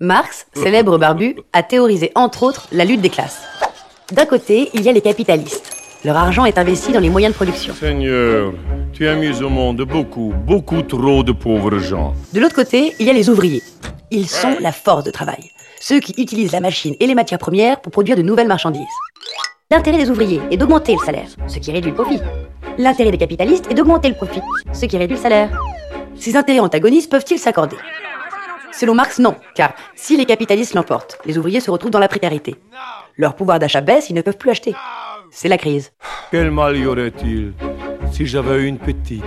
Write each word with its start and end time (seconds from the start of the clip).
Marx, 0.00 0.46
célèbre 0.54 0.96
barbu, 0.96 1.34
a 1.52 1.64
théorisé 1.64 2.12
entre 2.14 2.44
autres 2.44 2.68
la 2.70 2.84
lutte 2.84 3.00
des 3.00 3.10
classes. 3.10 3.40
D'un 4.12 4.26
côté, 4.26 4.70
il 4.72 4.82
y 4.82 4.88
a 4.88 4.92
les 4.92 5.00
capitalistes. 5.00 5.72
Leur 6.04 6.16
argent 6.16 6.44
est 6.44 6.56
investi 6.56 6.92
dans 6.92 7.00
les 7.00 7.10
moyens 7.10 7.34
de 7.34 7.36
production. 7.36 7.74
Seigneur, 7.74 8.52
tu 8.92 9.08
as 9.08 9.16
mis 9.16 9.42
au 9.42 9.48
monde 9.48 9.82
beaucoup, 9.82 10.32
beaucoup 10.46 10.82
trop 10.82 11.24
de 11.24 11.32
pauvres 11.32 11.78
gens. 11.78 12.14
De 12.32 12.38
l'autre 12.38 12.54
côté, 12.54 12.94
il 13.00 13.06
y 13.06 13.10
a 13.10 13.12
les 13.12 13.28
ouvriers. 13.28 13.60
Ils 14.12 14.28
sont 14.28 14.56
la 14.60 14.70
force 14.70 15.02
de 15.02 15.10
travail. 15.10 15.50
Ceux 15.80 15.98
qui 15.98 16.14
utilisent 16.16 16.52
la 16.52 16.60
machine 16.60 16.94
et 17.00 17.06
les 17.08 17.16
matières 17.16 17.40
premières 17.40 17.80
pour 17.80 17.90
produire 17.90 18.16
de 18.16 18.22
nouvelles 18.22 18.46
marchandises. 18.46 18.86
L'intérêt 19.68 19.98
des 19.98 20.10
ouvriers 20.10 20.40
est 20.52 20.56
d'augmenter 20.56 20.92
le 20.92 21.04
salaire, 21.04 21.28
ce 21.48 21.58
qui 21.58 21.72
réduit 21.72 21.90
le 21.90 21.96
profit. 21.96 22.20
L'intérêt 22.78 23.10
des 23.10 23.18
capitalistes 23.18 23.66
est 23.68 23.74
d'augmenter 23.74 24.08
le 24.08 24.14
profit, 24.14 24.42
ce 24.72 24.86
qui 24.86 24.96
réduit 24.96 25.16
le 25.16 25.22
salaire. 25.22 25.50
Ces 26.14 26.36
intérêts 26.36 26.60
antagonistes 26.60 27.10
peuvent-ils 27.10 27.38
s'accorder? 27.40 27.76
Selon 28.72 28.94
Marx, 28.94 29.18
non, 29.18 29.34
car 29.54 29.72
si 29.96 30.16
les 30.16 30.26
capitalistes 30.26 30.74
l'emportent, 30.74 31.18
les 31.24 31.38
ouvriers 31.38 31.60
se 31.60 31.70
retrouvent 31.70 31.90
dans 31.90 31.98
la 31.98 32.08
précarité. 32.08 32.56
Leur 33.16 33.34
pouvoir 33.34 33.58
d'achat 33.58 33.80
baisse, 33.80 34.10
ils 34.10 34.14
ne 34.14 34.22
peuvent 34.22 34.36
plus 34.36 34.50
acheter. 34.50 34.74
C'est 35.30 35.48
la 35.48 35.58
crise. 35.58 35.92
Quel 36.30 36.50
mal 36.50 36.76
y 36.76 36.86
aurait-il 36.86 37.52
si 38.12 38.26
j'avais 38.26 38.66
une 38.66 38.78
petite, 38.78 39.24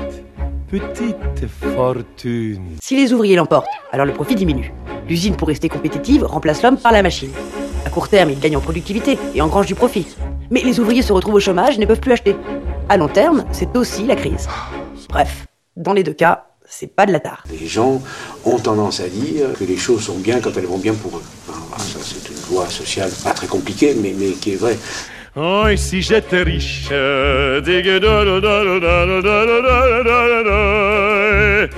petite 0.70 1.48
fortune? 1.76 2.78
Si 2.82 2.96
les 2.96 3.14
ouvriers 3.14 3.36
l'emportent, 3.36 3.68
alors 3.92 4.06
le 4.06 4.14
profit 4.14 4.36
diminue. 4.36 4.74
L'usine, 5.08 5.36
pour 5.36 5.50
rester 5.50 5.68
compétitive, 5.70 6.24
remplace 6.24 6.64
l'homme 6.64 6.78
par 6.78 6.92
la 6.92 7.04
machine. 7.04 7.32
À 7.86 7.90
court 7.90 8.08
terme, 8.08 8.30
ils 8.30 8.40
gagnent 8.40 8.58
en 8.58 8.62
productivité 8.62 9.18
et 9.36 9.42
engrangent 9.42 9.68
du 9.68 9.76
profit. 9.76 10.08
Mais 10.50 10.62
les 10.62 10.80
ouvriers 10.80 11.02
se 11.02 11.14
retrouvent 11.14 11.36
au 11.36 11.40
chômage 11.40 11.78
et 11.78 11.80
ne 11.80 11.86
peuvent 11.86 12.00
plus 12.00 12.14
acheter. 12.14 12.36
À 12.90 12.98
long 12.98 13.08
terme, 13.08 13.46
c'est 13.52 13.76
aussi 13.76 14.06
la 14.06 14.16
crise. 14.16 14.48
Bref, 15.10 15.46
dans 15.76 15.94
les 15.94 16.04
deux 16.04 16.14
cas, 16.14 16.46
c'est 16.72 16.88
pas 16.88 17.06
de 17.06 17.12
la 17.12 17.20
tare. 17.20 17.44
Les 17.60 17.68
gens 17.68 18.02
ont 18.46 18.58
tendance 18.58 19.02
à 19.02 19.10
dire 19.10 19.48
que 19.60 19.66
les 19.66 19.78
choses 19.78 20.04
sont 20.04 20.18
bien 20.18 20.40
quand 20.40 20.56
elles 20.58 20.66
vont 20.66 20.78
bien 20.78 20.94
pour 20.94 21.18
eux. 21.18 21.24
ça, 21.78 22.00
c'est 22.02 22.30
une 22.30 22.56
loi 22.56 22.68
sociale 22.70 23.12
pas 23.24 23.32
très 23.32 23.48
compliquée, 23.48 23.94
mais, 24.02 24.16
mais 24.18 24.32
qui 24.32 24.54
est 24.54 24.56
vraie. 24.56 24.78
Oh, 25.36 25.66
et 25.70 25.78
si 25.78 26.02
j'étais 26.02 26.44
riche 26.44 26.88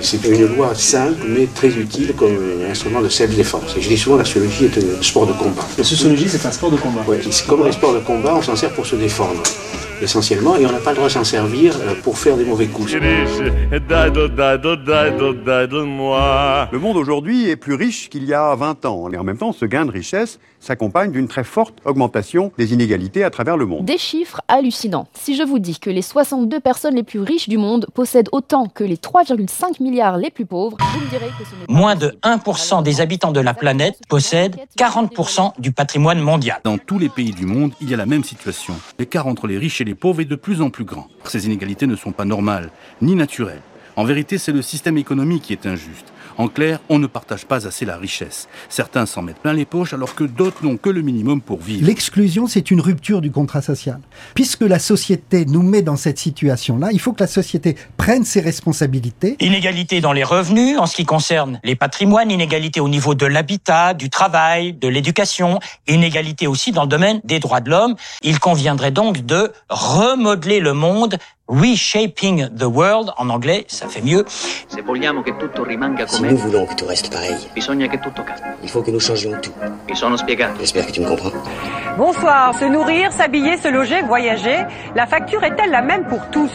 C'est 0.00 0.24
une 0.24 0.56
loi 0.56 0.74
simple, 0.74 1.22
mais 1.28 1.46
très 1.54 1.68
utile 1.68 2.14
comme 2.16 2.38
instrument 2.68 3.00
de 3.00 3.08
self-défense. 3.08 3.76
Et 3.76 3.80
je 3.80 3.88
dis 3.88 3.98
souvent, 3.98 4.16
la 4.16 4.24
sociologie 4.24 4.66
est 4.66 4.78
un 4.78 5.02
sport 5.02 5.26
de 5.26 5.32
combat. 5.32 5.66
La 5.76 5.84
sociologie, 5.84 6.28
c'est 6.28 6.46
un 6.46 6.52
sport 6.52 6.70
de 6.70 6.76
combat. 6.76 7.04
Oui, 7.06 7.16
comme 7.48 7.64
les 7.64 7.72
sports 7.72 7.94
de 7.94 8.00
combat, 8.00 8.34
on 8.36 8.42
s'en 8.42 8.56
sert 8.56 8.70
pour 8.70 8.86
se 8.86 8.96
défendre 8.96 9.42
essentiellement, 10.04 10.56
et 10.56 10.64
on 10.66 10.72
n'a 10.72 10.78
pas 10.78 10.90
le 10.90 10.96
droit 10.96 11.08
de 11.08 11.12
s'en 11.12 11.24
servir 11.24 11.74
pour 12.02 12.18
faire 12.18 12.36
des 12.36 12.44
mauvais 12.44 12.66
coups. 12.66 12.94
Le 16.72 16.78
monde 16.78 16.96
aujourd'hui 16.96 17.48
est 17.48 17.56
plus 17.56 17.74
riche 17.74 18.08
qu'il 18.08 18.24
y 18.24 18.34
a 18.34 18.54
20 18.54 18.84
ans, 18.84 19.10
et 19.10 19.16
en 19.16 19.24
même 19.24 19.38
temps, 19.38 19.52
ce 19.52 19.64
gain 19.64 19.84
de 19.86 19.90
richesse 19.90 20.38
s'accompagne 20.60 21.10
d'une 21.12 21.28
très 21.28 21.44
forte 21.44 21.74
augmentation 21.84 22.52
des 22.56 22.72
inégalités 22.72 23.24
à 23.24 23.30
travers 23.30 23.56
le 23.56 23.66
monde. 23.66 23.84
Des 23.84 23.98
chiffres 23.98 24.40
hallucinants. 24.48 25.08
Si 25.14 25.36
je 25.36 25.42
vous 25.42 25.58
dis 25.58 25.78
que 25.78 25.90
les 25.90 26.02
62 26.02 26.60
personnes 26.60 26.94
les 26.94 27.02
plus 27.02 27.20
riches 27.20 27.48
du 27.48 27.58
monde 27.58 27.86
possèdent 27.92 28.28
autant 28.32 28.66
que 28.66 28.84
les 28.84 28.96
3,5 28.96 29.82
milliards 29.82 30.16
les 30.16 30.30
plus 30.30 30.46
pauvres, 30.46 30.76
vous 30.80 31.00
me 31.00 31.10
direz 31.10 31.26
que 31.38 31.44
ce 31.44 31.54
n'est 31.54 31.66
pas 31.66 31.72
Moins 31.72 31.96
de 31.96 32.16
1% 32.22 32.82
des 32.82 33.00
habitants 33.00 33.32
de 33.32 33.40
la 33.40 33.54
planète 33.54 33.98
possèdent 34.08 34.56
40% 34.78 35.52
du 35.58 35.72
patrimoine 35.72 36.20
mondial. 36.20 36.60
Dans 36.64 36.78
tous 36.78 36.98
les 36.98 37.08
pays 37.08 37.32
du 37.32 37.46
monde, 37.46 37.72
il 37.80 37.90
y 37.90 37.94
a 37.94 37.96
la 37.96 38.06
même 38.06 38.24
situation. 38.24 38.74
L'écart 38.98 39.26
entre 39.26 39.46
les 39.46 39.58
riches 39.58 39.80
et 39.80 39.84
les 39.84 39.93
pauvres 39.94 40.20
est 40.20 40.26
de 40.26 40.36
plus 40.36 40.60
en 40.62 40.70
plus 40.70 40.84
grand. 40.84 41.08
Ces 41.24 41.46
inégalités 41.46 41.86
ne 41.86 41.96
sont 41.96 42.12
pas 42.12 42.24
normales, 42.24 42.70
ni 43.02 43.14
naturelles. 43.14 43.62
En 43.96 44.04
vérité, 44.04 44.38
c'est 44.38 44.52
le 44.52 44.62
système 44.62 44.98
économique 44.98 45.42
qui 45.42 45.52
est 45.52 45.66
injuste. 45.66 46.13
En 46.38 46.48
clair, 46.48 46.80
on 46.88 46.98
ne 46.98 47.06
partage 47.06 47.44
pas 47.46 47.66
assez 47.66 47.84
la 47.84 47.96
richesse. 47.96 48.48
Certains 48.68 49.06
s'en 49.06 49.22
mettent 49.22 49.38
plein 49.38 49.52
les 49.52 49.64
poches 49.64 49.92
alors 49.92 50.14
que 50.14 50.24
d'autres 50.24 50.64
n'ont 50.64 50.76
que 50.76 50.90
le 50.90 51.02
minimum 51.02 51.40
pour 51.40 51.60
vivre. 51.60 51.86
L'exclusion, 51.86 52.46
c'est 52.46 52.70
une 52.70 52.80
rupture 52.80 53.20
du 53.20 53.30
contrat 53.30 53.62
social. 53.62 54.00
Puisque 54.34 54.62
la 54.62 54.78
société 54.78 55.44
nous 55.46 55.62
met 55.62 55.82
dans 55.82 55.96
cette 55.96 56.18
situation-là, 56.18 56.88
il 56.92 57.00
faut 57.00 57.12
que 57.12 57.22
la 57.22 57.28
société 57.28 57.76
prenne 57.96 58.24
ses 58.24 58.40
responsabilités. 58.40 59.36
Inégalité 59.40 60.00
dans 60.00 60.12
les 60.12 60.24
revenus 60.24 60.78
en 60.78 60.86
ce 60.86 60.96
qui 60.96 61.04
concerne 61.04 61.60
les 61.64 61.76
patrimoines, 61.76 62.30
inégalité 62.30 62.80
au 62.80 62.88
niveau 62.88 63.14
de 63.14 63.26
l'habitat, 63.26 63.94
du 63.94 64.10
travail, 64.10 64.72
de 64.72 64.88
l'éducation, 64.88 65.60
inégalité 65.86 66.46
aussi 66.46 66.72
dans 66.72 66.82
le 66.82 66.88
domaine 66.88 67.20
des 67.24 67.38
droits 67.38 67.60
de 67.60 67.70
l'homme. 67.70 67.94
Il 68.22 68.40
conviendrait 68.40 68.90
donc 68.90 69.24
de 69.24 69.52
remodeler 69.68 70.60
le 70.60 70.72
monde 70.72 71.16
Reshaping 71.46 72.48
the 72.56 72.64
World, 72.64 73.10
en 73.18 73.28
anglais, 73.28 73.66
ça 73.68 73.86
fait 73.86 74.00
mieux. 74.00 74.24
Si 76.14 76.22
nous 76.22 76.36
voulons 76.36 76.64
que 76.64 76.74
tout 76.74 76.86
reste 76.86 77.12
pareil, 77.12 77.34
il 77.56 78.70
faut 78.70 78.82
que 78.82 78.90
nous 78.92 79.00
changions 79.00 79.32
tout. 79.42 79.50
J'espère 80.60 80.86
que 80.86 80.92
tu 80.92 81.00
me 81.00 81.08
comprends. 81.08 81.32
Bonsoir. 81.98 82.54
Se 82.54 82.64
nourrir, 82.66 83.10
s'habiller, 83.10 83.56
se 83.56 83.66
loger, 83.66 84.00
voyager, 84.02 84.58
la 84.94 85.06
facture 85.06 85.42
est-elle 85.42 85.72
la 85.72 85.82
même 85.82 86.06
pour 86.06 86.20
tous? 86.30 86.52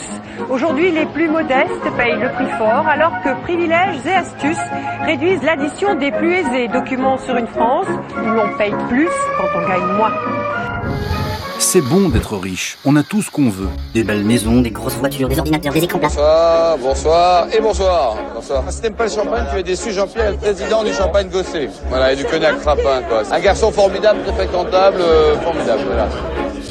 Aujourd'hui, 0.49 0.91
les 0.91 1.05
plus 1.07 1.27
modestes 1.27 1.89
payent 1.97 2.19
le 2.19 2.29
prix 2.29 2.49
fort, 2.57 2.87
alors 2.87 3.21
que 3.21 3.41
privilèges 3.43 4.05
et 4.05 4.13
astuces 4.13 4.57
réduisent 5.05 5.43
l'addition 5.43 5.95
des 5.95 6.11
plus 6.11 6.35
aisés. 6.35 6.69
Documents 6.69 7.17
sur 7.17 7.35
une 7.35 7.47
France 7.47 7.87
où 8.15 8.29
l'on 8.29 8.57
paye 8.57 8.73
plus 8.87 9.09
quand 9.37 9.59
on 9.59 9.67
gagne 9.67 9.97
moins. 9.97 10.13
C'est 11.71 11.81
bon 11.81 12.09
d'être 12.09 12.35
riche, 12.35 12.79
on 12.83 12.95
a 12.95 13.03
tout 13.03 13.21
ce 13.21 13.29
qu'on 13.29 13.51
veut. 13.51 13.69
Des 13.93 14.03
belles 14.03 14.23
maisons, 14.23 14.61
des 14.61 14.71
grosses 14.71 14.95
voitures, 14.95 15.29
des 15.29 15.37
ordinateurs, 15.37 15.71
des 15.71 15.83
écrans. 15.83 15.99
Bonsoir, 15.99 16.77
bonsoir 16.79 17.47
et 17.53 17.61
bonsoir. 17.61 18.17
Bonsoir. 18.33 18.63
Si 18.71 18.81
t'aimes 18.81 18.95
pas 18.95 19.03
le 19.03 19.11
champagne, 19.11 19.45
tu 19.53 19.59
es 19.59 19.61
déçu, 19.61 19.91
Jean-Pierre, 19.91 20.31
le 20.31 20.37
président 20.37 20.83
du 20.83 20.91
champagne 20.91 21.29
gossé. 21.29 21.69
Voilà, 21.89 22.13
et 22.13 22.15
du 22.15 22.25
cognac 22.25 22.57
frappin, 22.57 23.03
quoi. 23.07 23.21
Un 23.31 23.39
garçon 23.39 23.71
formidable, 23.71 24.23
très 24.23 24.33
fréquentable, 24.33 24.97
euh, 24.99 25.39
formidable, 25.41 25.83
voilà. 25.85 26.07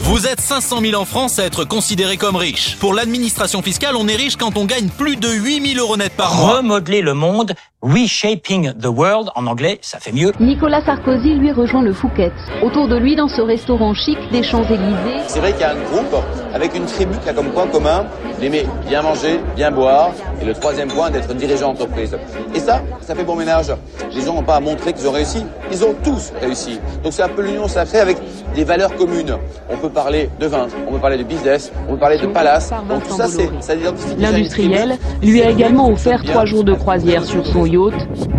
Vous 0.08 0.26
êtes 0.26 0.40
500 0.40 0.80
000 0.80 0.98
en 0.98 1.04
France 1.04 1.38
à 1.38 1.44
être 1.44 1.64
considérés 1.64 2.16
comme 2.16 2.34
riches. 2.34 2.78
Pour 2.78 2.94
l'administration 2.94 3.60
fiscale, 3.60 3.94
on 3.94 4.08
est 4.08 4.16
riche 4.16 4.36
quand 4.36 4.56
on 4.56 4.64
gagne 4.64 4.88
plus 4.88 5.16
de 5.16 5.28
8 5.28 5.74
000 5.74 5.84
euros 5.84 5.98
net 5.98 6.14
par 6.16 6.34
mois. 6.34 6.56
Remodeler 6.56 7.02
le 7.02 7.12
monde, 7.12 7.52
reshaping 7.82 8.72
the 8.72 8.86
world, 8.86 9.28
en 9.34 9.46
anglais, 9.46 9.78
ça 9.82 10.00
fait 10.00 10.12
mieux. 10.12 10.32
Nicolas 10.40 10.82
Sarkozy 10.82 11.34
lui 11.34 11.52
rejoint 11.52 11.82
le 11.82 11.92
Fouquet. 11.92 12.32
Autour 12.62 12.88
de 12.88 12.96
lui, 12.96 13.16
dans 13.16 13.28
ce 13.28 13.42
restaurant 13.42 13.92
chic 13.92 14.16
des 14.32 14.42
Champs-Élysées, 14.42 15.24
C'est 15.26 15.40
vrai 15.40 15.52
qu'il 15.52 15.60
y 15.60 15.64
a 15.64 15.72
un 15.72 15.82
groupe 15.92 16.16
avec 16.54 16.74
une 16.74 16.86
tribu 16.86 17.12
qui 17.22 17.28
a 17.28 17.34
comme 17.34 17.50
point 17.50 17.66
commun 17.66 18.06
d'aimer 18.40 18.66
bien 18.88 19.02
manger, 19.02 19.40
bien 19.56 19.70
boire, 19.70 20.12
et 20.40 20.44
le 20.46 20.54
troisième 20.54 20.88
point 20.88 21.10
d'être 21.10 21.34
dirigeant 21.34 21.74
d'entreprise. 21.74 22.16
Et 22.54 22.60
ça, 22.60 22.80
ça 23.08 23.14
fait 23.14 23.24
bon 23.24 23.36
ménage. 23.36 23.72
Les 24.14 24.20
gens 24.20 24.34
n'ont 24.34 24.42
pas 24.42 24.56
à 24.56 24.60
montrer 24.60 24.92
qu'ils 24.92 25.08
ont 25.08 25.12
réussi. 25.12 25.42
Ils 25.72 25.82
ont 25.82 25.94
tous 26.04 26.30
réussi. 26.42 26.78
Donc 27.02 27.14
c'est 27.14 27.22
un 27.22 27.28
peu 27.30 27.40
l'union 27.40 27.66
sacrée 27.66 28.00
avec 28.00 28.18
des 28.54 28.64
valeurs 28.64 28.94
communes. 28.96 29.34
On 29.70 29.78
peut 29.78 29.88
parler 29.88 30.28
de 30.38 30.46
vin, 30.46 30.66
on 30.86 30.92
peut 30.92 30.98
parler 30.98 31.16
de 31.16 31.22
business, 31.22 31.72
on 31.88 31.92
peut 31.92 32.00
parler 32.00 32.18
de 32.18 32.26
palace. 32.26 32.70
Donc 32.86 33.08
tout 33.08 33.16
ça, 33.16 33.26
c'est, 33.26 33.48
ça 33.60 33.72
L'industriel 34.18 34.98
lui 35.22 35.42
a 35.42 35.48
également 35.48 35.88
offert 35.90 36.22
trois 36.22 36.44
jours 36.44 36.64
de 36.64 36.74
croisière 36.74 37.24
sur 37.24 37.46
son 37.46 37.64
yacht, 37.64 37.94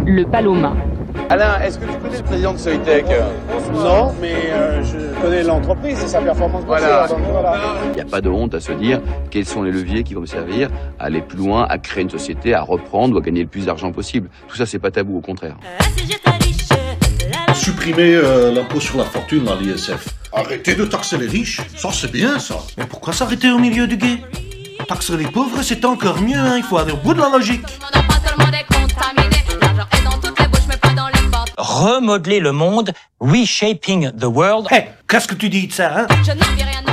le 0.06 0.24
Paloma. 0.26 0.76
Alain, 1.32 1.60
est-ce 1.62 1.78
que 1.78 1.86
tu 1.86 1.96
connais 2.00 2.18
le 2.18 2.24
président 2.24 2.54
de 2.54 2.58
Soitec? 2.58 3.06
Non, 3.74 4.16
mais 4.20 4.34
euh, 4.50 4.82
je 4.84 5.22
connais 5.22 5.44
l'entreprise 5.44 6.02
et 6.04 6.08
sa 6.08 6.22
performance 6.22 6.64
Voilà. 6.66 7.02
boursière, 7.08 7.18
donc 7.20 7.28
voilà. 7.32 7.58
Il 7.86 7.92
n'y 7.92 8.02
a 8.02 8.06
pas 8.06 8.20
de 8.22 8.30
honte 8.30 8.56
à 8.56 8.60
se 8.60 8.72
dire 8.72 9.00
quels 9.30 9.46
sont 9.46 9.62
les 9.62 9.72
leviers 9.72 10.04
qui 10.04 10.16
vont 10.16 10.22
me 10.22 10.26
servir 10.26 10.70
à 10.98 11.06
aller 11.06 11.22
plus 11.22 11.38
loin, 11.38 11.68
à 11.70 11.78
créer 11.78 12.02
une 12.04 12.10
société, 12.10 12.56
à 12.56 12.62
reprendre 12.64 13.14
ou 13.16 13.20
à 13.20 13.22
gagner 13.22 13.42
le 13.44 13.48
plus 13.48 13.68
d'argent 13.68 13.92
possible. 13.92 14.30
Tout 14.48 14.56
ça, 14.56 14.66
c'est 14.66 14.80
pas 14.80 14.90
tabou, 14.90 15.18
au 15.18 15.22
contraire. 15.22 15.56
Supprimer 17.54 18.16
euh, 18.16 18.52
l'impôt 18.52 18.80
sur 18.80 18.98
la 18.98 19.04
fortune 19.04 19.48
à 19.50 19.56
l'ISF. 19.56 20.08
Arrêtez 20.34 20.74
de 20.74 20.86
taxer 20.86 21.18
les 21.18 21.28
riches, 21.28 21.62
ça 21.76 21.90
c'est 21.92 22.12
bien 22.12 22.40
ça. 22.40 22.56
Mais 22.78 22.86
pourquoi 22.86 23.14
s'arrêter 23.14 23.52
au 23.52 23.60
milieu 23.60 23.86
du 23.86 23.98
guet? 23.98 24.18
Taxer 24.88 25.18
les 25.18 25.26
pauvres, 25.28 25.62
c'est 25.62 25.86
encore 25.86 26.20
mieux, 26.22 26.38
hein. 26.38 26.56
il 26.58 26.64
faut 26.64 26.78
aller 26.78 26.94
au 26.94 26.98
bout 26.98 27.14
de 27.14 27.20
la 27.20 27.30
logique. 27.30 27.62
Remodeler 31.60 32.40
le 32.40 32.54
monde, 32.54 32.92
reshaping 33.20 34.12
the 34.18 34.24
world. 34.26 34.68
Hé, 34.72 34.86
qu'est-ce 35.08 35.28
que 35.28 35.36
tu 35.36 35.50
dis 35.50 35.68
de 35.68 35.74
ça, 35.74 35.92
hein 35.94 36.08
Je 36.26 36.32
n'en 36.32 36.56
vis 36.56 36.64
rien 36.64 36.89